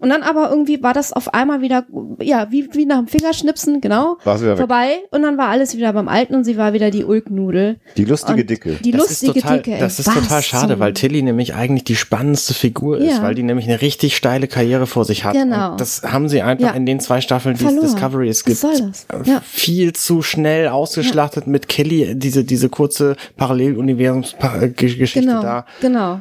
[0.00, 1.86] Und dann aber irgendwie war das auf einmal wieder,
[2.20, 4.98] ja, wie, wie nach dem Fingerschnipsen, genau, vorbei.
[5.12, 7.78] Und dann war alles wieder beim Alten und sie war wieder die Ulknudel.
[7.96, 8.72] Die lustige und Dicke.
[8.82, 9.78] Die das lustige total, Dicke.
[9.78, 13.22] Das ist total schade, weil Tilly nämlich eigentlich die spannendste Figur ist, ja.
[13.22, 15.34] weil die nämlich eine richtig steile Karriere vor sich hat.
[15.34, 15.72] Genau.
[15.72, 16.72] Und das haben sie einfach ja.
[16.72, 18.62] in den zwei Staffeln, die es Discovery es gibt,
[19.24, 19.40] ja.
[19.44, 25.64] viel zu schnell ausgeschlachtet mit Kelly, diese, diese kurze Paralleluniversumsgeschichte genau, da.
[25.80, 26.20] Genau.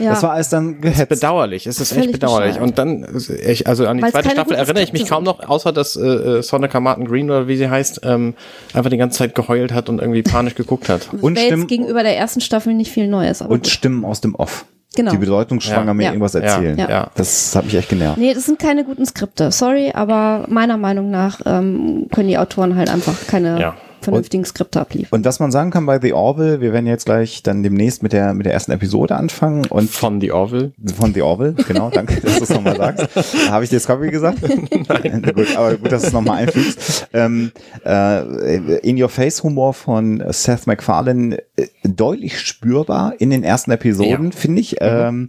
[0.00, 0.10] Ja.
[0.10, 1.08] Das war alles dann gehetzt.
[1.08, 1.66] bedauerlich.
[1.66, 2.60] Es ist echt bedauerlich.
[2.60, 3.06] Und dann,
[3.44, 6.02] ich, also an die Weil's zweite Staffel erinnere ich mich kaum noch, außer dass äh,
[6.02, 8.34] äh Sonica Martin Green oder wie sie heißt, ähm,
[8.74, 11.08] einfach die ganze Zeit geheult hat und irgendwie panisch geguckt hat.
[11.20, 13.40] Und Stimmen, gegenüber der ersten Staffel nicht viel Neues.
[13.40, 13.66] und gut.
[13.68, 14.64] Stimmen aus dem Off.
[14.94, 15.12] Genau.
[15.12, 15.94] Die bedeutungsschwanger ja.
[15.94, 16.08] mir ja.
[16.10, 16.76] irgendwas erzählen.
[16.76, 16.88] Ja.
[16.88, 17.10] ja.
[17.14, 18.18] Das habe ich echt genervt.
[18.18, 19.50] Nee, das sind keine guten Skripte.
[19.50, 25.18] Sorry, aber meiner Meinung nach ähm, können die Autoren halt einfach keine vernünftigen Skripte abliefern.
[25.18, 28.12] Und was man sagen kann bei The Orville, wir werden jetzt gleich dann demnächst mit
[28.12, 29.66] der, mit der ersten Episode anfangen.
[29.66, 30.72] Und von The Orville?
[30.96, 33.08] Von The Orville, genau, danke, dass du es nochmal sagst.
[33.50, 34.38] Habe ich Discovery gesagt?
[34.88, 35.22] Nein.
[35.34, 37.08] gut, aber gut, dass du es nochmal einfügst.
[37.12, 37.52] Ähm,
[37.84, 44.36] äh, In-Your-Face-Humor von Seth MacFarlane äh, deutlich spürbar in den ersten Episoden, ja.
[44.36, 44.72] finde ich.
[44.72, 44.78] Mhm.
[44.80, 45.28] Ähm,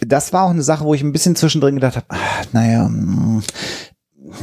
[0.00, 2.16] das war auch eine Sache, wo ich ein bisschen zwischendrin gedacht habe, ah,
[2.52, 3.42] naja, hm,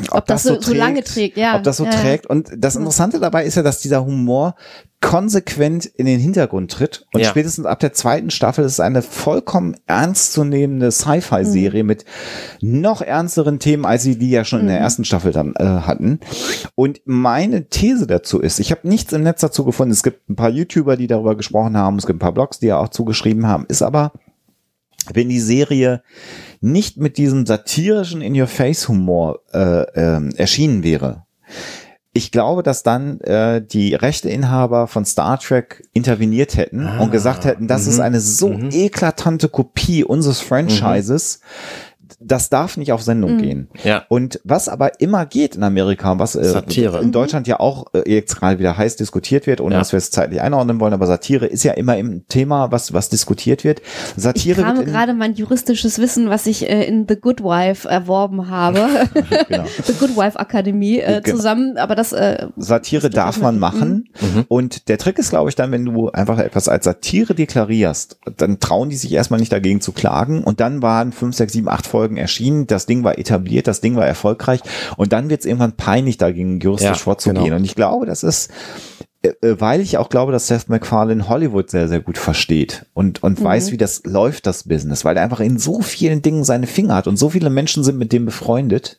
[0.09, 1.57] ob, ob das, das, so, trägt, so lange trägt, ja.
[1.57, 2.27] Ob das so ja, trägt.
[2.27, 4.55] Und das Interessante dabei ist ja, dass dieser Humor
[5.01, 7.05] konsequent in den Hintergrund tritt.
[7.13, 7.29] Und ja.
[7.29, 11.87] spätestens ab der zweiten Staffel ist es eine vollkommen ernstzunehmende Sci-Fi-Serie mhm.
[11.87, 12.05] mit
[12.59, 14.63] noch ernsteren Themen, als sie die ja schon mhm.
[14.63, 14.83] in der mhm.
[14.83, 16.19] ersten Staffel dann äh, hatten.
[16.75, 19.93] Und meine These dazu ist, ich habe nichts im Netz dazu gefunden.
[19.93, 21.97] Es gibt ein paar YouTuber, die darüber gesprochen haben.
[21.97, 23.65] Es gibt ein paar Blogs, die ja auch zugeschrieben haben.
[23.67, 24.11] Ist aber,
[25.13, 26.01] wenn die Serie
[26.61, 31.25] nicht mit diesem satirischen In-Your-Face-Humor äh, äh, erschienen wäre,
[32.11, 37.45] ich glaube, dass dann äh, die Rechteinhaber von Star Trek interveniert hätten ah, und gesagt
[37.45, 38.69] hätten, das ist mhm, eine so mhm.
[38.71, 41.39] eklatante Kopie unseres Franchises.
[41.41, 41.88] Mhm
[42.19, 43.41] das darf nicht auf Sendung mhm.
[43.41, 43.69] gehen.
[43.83, 44.05] Ja.
[44.09, 47.01] Und was aber immer geht in Amerika, was äh, Satire.
[47.01, 49.79] in Deutschland ja auch äh, jetzt gerade wieder heiß diskutiert wird, ohne ja.
[49.79, 53.09] dass wir es zeitlich einordnen wollen, aber Satire ist ja immer im Thema, was was
[53.09, 53.81] diskutiert wird.
[54.15, 58.49] Satire ich habe gerade mein juristisches Wissen, was ich äh, in The Good Wife erworben
[58.49, 58.87] habe,
[59.47, 59.65] genau.
[59.83, 64.45] The Good Wife Akademie äh, zusammen, aber das äh, Satire darf man machen mhm.
[64.47, 68.59] und der Trick ist, glaube ich, dann, wenn du einfach etwas als Satire deklarierst, dann
[68.59, 71.85] trauen die sich erstmal nicht dagegen zu klagen und dann waren fünf, sechs, sieben, acht
[71.85, 74.61] Folgen erschienen, das Ding war etabliert, das Ding war erfolgreich
[74.97, 77.45] und dann wird es irgendwann peinlich, dagegen juristisch ja, vorzugehen.
[77.45, 77.55] Genau.
[77.57, 78.51] Und ich glaube, das ist
[79.41, 83.43] weil ich auch glaube, dass Seth MacFarlane Hollywood sehr, sehr gut versteht und, und mhm.
[83.43, 86.95] weiß, wie das läuft, das Business, weil er einfach in so vielen Dingen seine Finger
[86.95, 88.97] hat und so viele Menschen sind mit dem befreundet.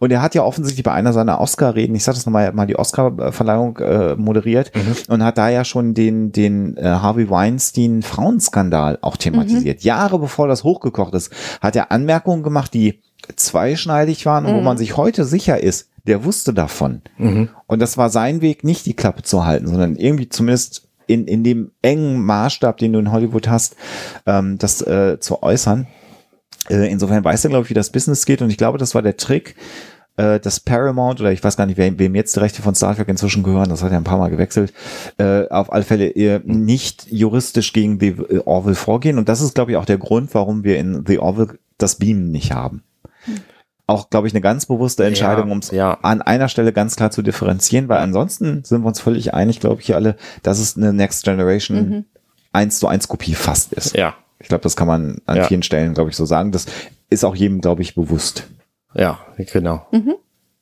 [0.00, 2.78] Und er hat ja offensichtlich bei einer seiner Oscar-Reden, ich sag das nochmal, mal die
[2.78, 5.12] Oscar-Verleihung äh, moderiert mhm.
[5.12, 9.80] und hat da ja schon den, den äh, Harvey Weinstein Frauenskandal auch thematisiert.
[9.80, 9.86] Mhm.
[9.86, 13.00] Jahre bevor das hochgekocht ist, hat er Anmerkungen gemacht, die
[13.36, 14.64] zweischneidig waren und wo mhm.
[14.64, 17.02] man sich heute sicher ist, der wusste davon.
[17.18, 17.50] Mhm.
[17.66, 21.44] Und das war sein Weg, nicht die Klappe zu halten, sondern irgendwie zumindest in, in
[21.44, 23.76] dem engen Maßstab, den du in Hollywood hast,
[24.26, 25.86] ähm, das äh, zu äußern.
[26.68, 28.42] Äh, insofern weiß er, glaube ich, wie das Business geht.
[28.42, 29.54] Und ich glaube, das war der Trick,
[30.16, 32.94] äh, dass Paramount oder ich weiß gar nicht, wem, wem jetzt die Rechte von Star
[32.94, 34.72] Trek inzwischen gehören, das hat ja ein paar Mal gewechselt,
[35.18, 39.18] äh, auf alle Fälle äh, nicht juristisch gegen The Orville vorgehen.
[39.18, 42.30] Und das ist, glaube ich, auch der Grund, warum wir in The Orville das Beamen
[42.30, 42.82] nicht haben.
[43.24, 43.40] Hm
[43.88, 45.98] auch, glaube ich, eine ganz bewusste Entscheidung, um es ja.
[46.02, 49.80] an einer Stelle ganz klar zu differenzieren, weil ansonsten sind wir uns völlig einig, glaube
[49.80, 52.04] ich, hier alle, dass es eine Next Generation mhm.
[52.52, 53.96] 1 zu 1 Kopie fast ist.
[53.96, 54.14] Ja.
[54.40, 55.44] Ich glaube, das kann man an ja.
[55.44, 56.52] vielen Stellen, glaube ich, so sagen.
[56.52, 56.66] Das
[57.08, 58.46] ist auch jedem, glaube ich, bewusst.
[58.94, 59.86] Ja, genau.
[59.90, 60.16] Mhm.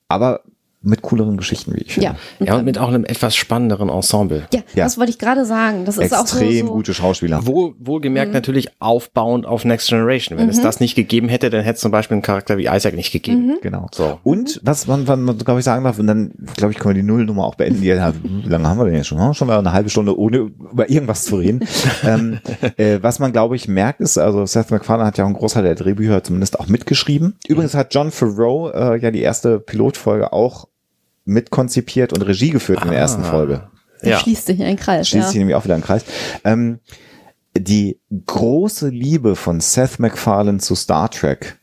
[0.09, 0.43] Aber
[0.87, 2.11] mit cooleren Geschichten, wie ich finde.
[2.11, 4.47] Ja, und, ja, und mit auch einem etwas spannenderen Ensemble.
[4.53, 4.85] Ja, ja.
[4.85, 5.85] das wollte ich gerade sagen.
[5.85, 7.47] Das ist Extrem auch so, gute Schauspieler.
[7.47, 8.35] Wohl, wohlgemerkt mhm.
[8.35, 10.39] natürlich aufbauend auf Next Generation.
[10.39, 10.51] Wenn mhm.
[10.51, 13.13] es das nicht gegeben hätte, dann hätte es zum Beispiel einen Charakter wie Isaac nicht
[13.13, 13.47] gegeben.
[13.47, 13.59] Mhm.
[13.63, 13.89] Genau.
[13.93, 14.19] So.
[14.23, 17.07] Und was man, man glaube ich, sagen darf, und dann, glaube ich, können wir die
[17.07, 17.81] Nullnummer auch beenden.
[17.81, 19.35] Die, wie lange haben wir denn jetzt schon?
[19.35, 21.61] Schon mal eine halbe Stunde, ohne über irgendwas zu reden.
[22.05, 22.39] ähm,
[22.77, 25.65] äh, was man, glaube ich, merkt, ist, also Seth MacFarlane hat ja auch einen Großteil
[25.65, 27.37] der Drehbücher zumindest auch mitgeschrieben.
[27.49, 30.69] Übrigens hat John Farrow äh, ja die erste Pilotfolge auch
[31.27, 33.31] mitkonzipiert und Regie geführt ah, in der ersten ah.
[33.31, 33.69] Folge.
[34.03, 34.19] Ja.
[34.19, 35.09] Schließt sich ein Kreis.
[35.09, 35.31] Schließt ja.
[35.31, 36.05] sich nämlich auch wieder ein Kreis.
[36.45, 36.81] Ähm,
[37.59, 41.59] die große Liebe von Seth MacFarlane zu Star Trek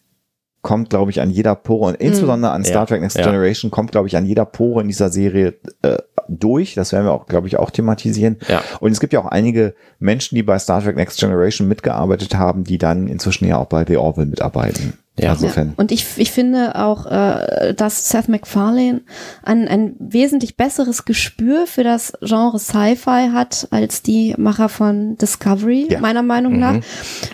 [0.63, 3.25] kommt, glaube ich, an jeder Pore und insbesondere an Star ja, Trek Next ja.
[3.25, 5.97] Generation kommt, glaube ich, an jeder Pore in dieser Serie äh,
[6.29, 6.73] durch.
[6.73, 8.37] Das werden wir auch, glaube ich, auch thematisieren.
[8.47, 8.63] Ja.
[8.79, 12.63] Und es gibt ja auch einige Menschen, die bei Star Trek Next Generation mitgearbeitet haben,
[12.63, 14.93] die dann inzwischen ja auch bei The Orville mitarbeiten.
[15.19, 15.69] Ja, insofern.
[15.69, 15.73] Ja.
[15.77, 19.01] Und ich, ich finde auch, äh, dass Seth MacFarlane
[19.43, 25.87] ein, ein wesentlich besseres Gespür für das Genre Sci-Fi hat als die Macher von Discovery,
[25.91, 25.99] ja.
[25.99, 26.73] meiner Meinung nach.
[26.73, 26.83] Mhm.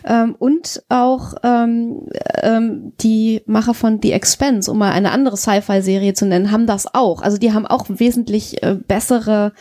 [0.06, 2.08] Ähm, und auch ähm,
[2.44, 6.94] ähm, die Macher von The Expense, um mal eine andere Sci-Fi-Serie zu nennen, haben das
[6.94, 7.22] auch.
[7.22, 9.54] Also die haben auch wesentlich äh, bessere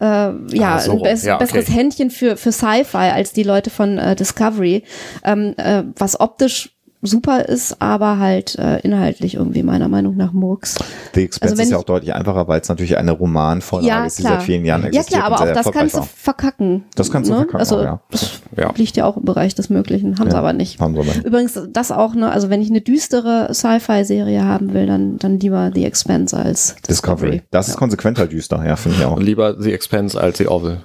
[0.00, 0.92] äh, ja, ah, so.
[0.92, 1.44] ein bess ja, okay.
[1.44, 4.84] besseres Händchen für, für Sci-Fi als die Leute von äh, Discovery,
[5.24, 10.76] ähm, äh, was optisch super ist, aber halt äh, inhaltlich irgendwie meiner Meinung nach Murks.
[11.14, 14.18] The Expense also ist ja auch deutlich einfacher, weil es natürlich eine Romanvorlage ja, ist,
[14.18, 15.10] die seit vielen Jahren existiert.
[15.10, 16.84] Ja klar, aber auch das kannst du verkacken.
[16.94, 17.38] Das kannst du ne?
[17.40, 18.00] verkacken, also, ja.
[18.10, 18.72] Das ja.
[18.76, 20.80] liegt ja auch im Bereich des Möglichen, haben ja, sie aber nicht.
[20.80, 21.24] Haben sie nicht.
[21.24, 25.70] Übrigens, das auch, ne, also wenn ich eine düstere Sci-Fi-Serie haben will, dann, dann lieber
[25.74, 27.30] The Expense als Discovery.
[27.30, 27.42] Discovery.
[27.50, 29.18] Das ist konsequenter düster, ja, finde ich auch.
[29.18, 30.80] Lieber The Expense als The Orville.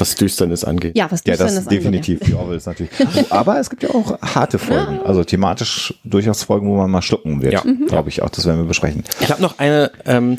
[0.00, 0.96] Was Düsternis angeht.
[0.96, 2.20] Ja, was Düsternis Ja, das ist definitiv.
[2.20, 2.90] Die Orwell ist natürlich.
[3.30, 5.00] Aber es gibt ja auch harte Folgen.
[5.04, 7.52] Also thematisch durchaus Folgen, wo man mal schlucken wird.
[7.52, 7.62] Ja.
[7.64, 7.86] Mhm.
[7.86, 8.30] Glaube ich auch.
[8.30, 9.04] Das werden wir besprechen.
[9.20, 10.38] Ich habe noch eine, ähm,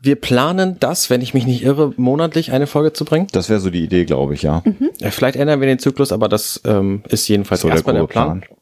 [0.00, 3.26] wir planen das, wenn ich mich nicht irre, monatlich eine Folge zu bringen.
[3.32, 4.62] Das wäre so die Idee, glaube ich, ja.
[4.64, 4.90] Mhm.
[5.10, 8.40] Vielleicht ändern wir den Zyklus, aber das ähm, ist jedenfalls so erstmal der, der Plan.
[8.42, 8.58] Plan.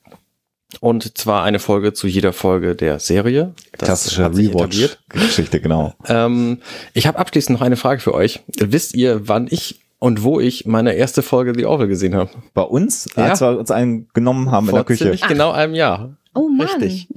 [0.80, 3.52] Und zwar eine Folge zu jeder Folge der Serie.
[3.76, 5.94] Das Klassische Rewatch-Geschichte, genau.
[6.08, 6.58] Ähm,
[6.94, 8.40] ich habe abschließend noch eine Frage für euch.
[8.56, 12.28] Wisst ihr, wann ich und wo ich meine erste Folge The Orville gesehen habe.
[12.54, 13.26] Bei uns, ja.
[13.26, 15.04] als wir uns einen genommen haben Vor in der Küche.
[15.04, 16.16] Ziemlich genau einem Jahr.
[16.34, 16.66] Oh Mann.
[16.66, 17.08] Richtig.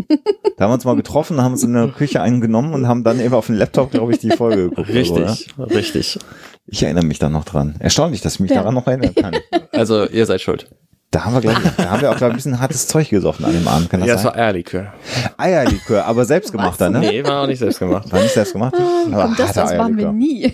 [0.56, 3.04] Da haben wir uns mal getroffen, haben uns in der Küche einen genommen und haben
[3.04, 4.90] dann eben auf dem Laptop, glaube ich, die Folge geguckt.
[4.90, 5.64] Richtig, ja?
[5.64, 6.20] richtig.
[6.68, 7.74] Ich erinnere mich da noch dran.
[7.80, 8.58] Erstaunlich, dass ich mich ja.
[8.58, 9.36] daran noch erinnern kann.
[9.72, 10.68] Also, ihr seid schuld.
[11.16, 13.46] Da haben wir, glaube ich, da haben wir auch glaub, ein bisschen hartes Zeug gesoffen
[13.46, 13.90] an dem Abend.
[13.90, 14.28] Kann das ja, sein?
[14.28, 14.94] es war Eierlikör.
[15.38, 17.00] Eierlikör, aber selbstgemachter, ne?
[17.00, 18.12] Nee, war auch nicht selbstgemacht.
[18.12, 18.76] War nicht selbstgemacht?
[18.76, 20.54] Ah, aber das, das waren wir nie.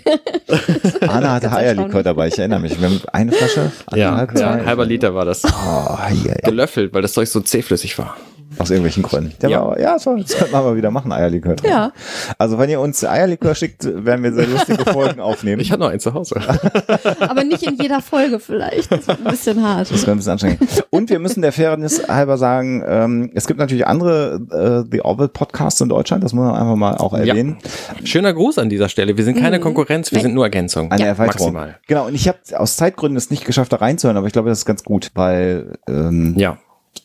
[1.01, 2.79] Anna hatte Eierlikör dabei, ich erinnere mich.
[2.79, 5.43] Wir haben eine Flasche, ja, ja, ein halber Liter war das.
[5.45, 5.97] Oh,
[6.27, 8.15] yeah, Gelöffelt, weil das Zeug so zähflüssig war.
[8.57, 9.33] Aus irgendwelchen Gründen.
[9.41, 11.55] Der ja, war, ja das, das könnten wir mal wieder machen, Eierlikör.
[11.55, 11.69] Drin.
[11.69, 11.91] Ja.
[12.37, 15.61] Also wenn ihr uns Eierlikör schickt, werden wir sehr lustige Folgen aufnehmen.
[15.61, 16.41] Ich habe noch einen zu Hause.
[17.21, 18.91] Aber nicht in jeder Folge vielleicht.
[18.91, 19.89] Das wird ein bisschen hart.
[19.89, 20.85] Das wird ein bisschen anstrengend.
[20.89, 25.33] Und wir müssen der Fairness halber sagen, ähm, es gibt natürlich andere äh, The Orbit
[25.33, 27.57] Podcasts in Deutschland, das muss man einfach mal auch erwähnen.
[27.63, 28.05] Ja.
[28.05, 29.15] Schöner Gruß an dieser Stelle.
[29.15, 29.63] Wir sind keine mhm.
[29.63, 30.23] Konkurrenz, wir nee.
[30.23, 30.91] sind nur Ergänzung.
[30.91, 31.07] Eine ja.
[31.07, 31.53] Erweiterung.
[31.53, 31.79] Maximal.
[31.87, 34.59] Genau, und ich habe aus Zeitgründen es nicht geschafft, da reinzuhören, aber ich glaube, das
[34.59, 36.57] ist ganz gut, weil ähm, ja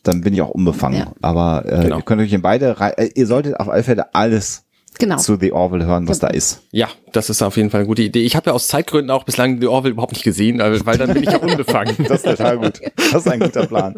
[0.03, 0.99] dann bin ich auch unbefangen.
[0.99, 1.13] Ja.
[1.21, 1.97] Aber äh, genau.
[1.97, 4.63] ihr könnt euch in beide, äh, ihr solltet auf alle Fälle alles
[4.99, 5.17] genau.
[5.17, 6.31] zu The Orville hören, was genau.
[6.31, 6.61] da ist.
[6.71, 8.23] Ja, das ist auf jeden Fall eine gute Idee.
[8.23, 11.23] Ich habe ja aus Zeitgründen auch bislang The Orville überhaupt nicht gesehen, weil dann bin
[11.23, 11.95] ich ja unbefangen.
[12.07, 12.81] das ist total gut.
[12.95, 13.95] Das ist ein guter Plan.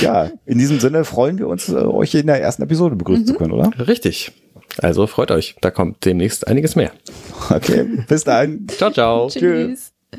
[0.00, 3.28] Ja, in diesem Sinne freuen wir uns, äh, euch in der ersten Episode begrüßen mhm.
[3.28, 3.70] zu können, oder?
[3.86, 4.32] Richtig.
[4.80, 6.92] Also freut euch, da kommt demnächst einiges mehr.
[7.50, 8.66] Okay, bis dann.
[8.68, 9.28] Ciao, ciao.
[9.28, 9.92] Tschüss.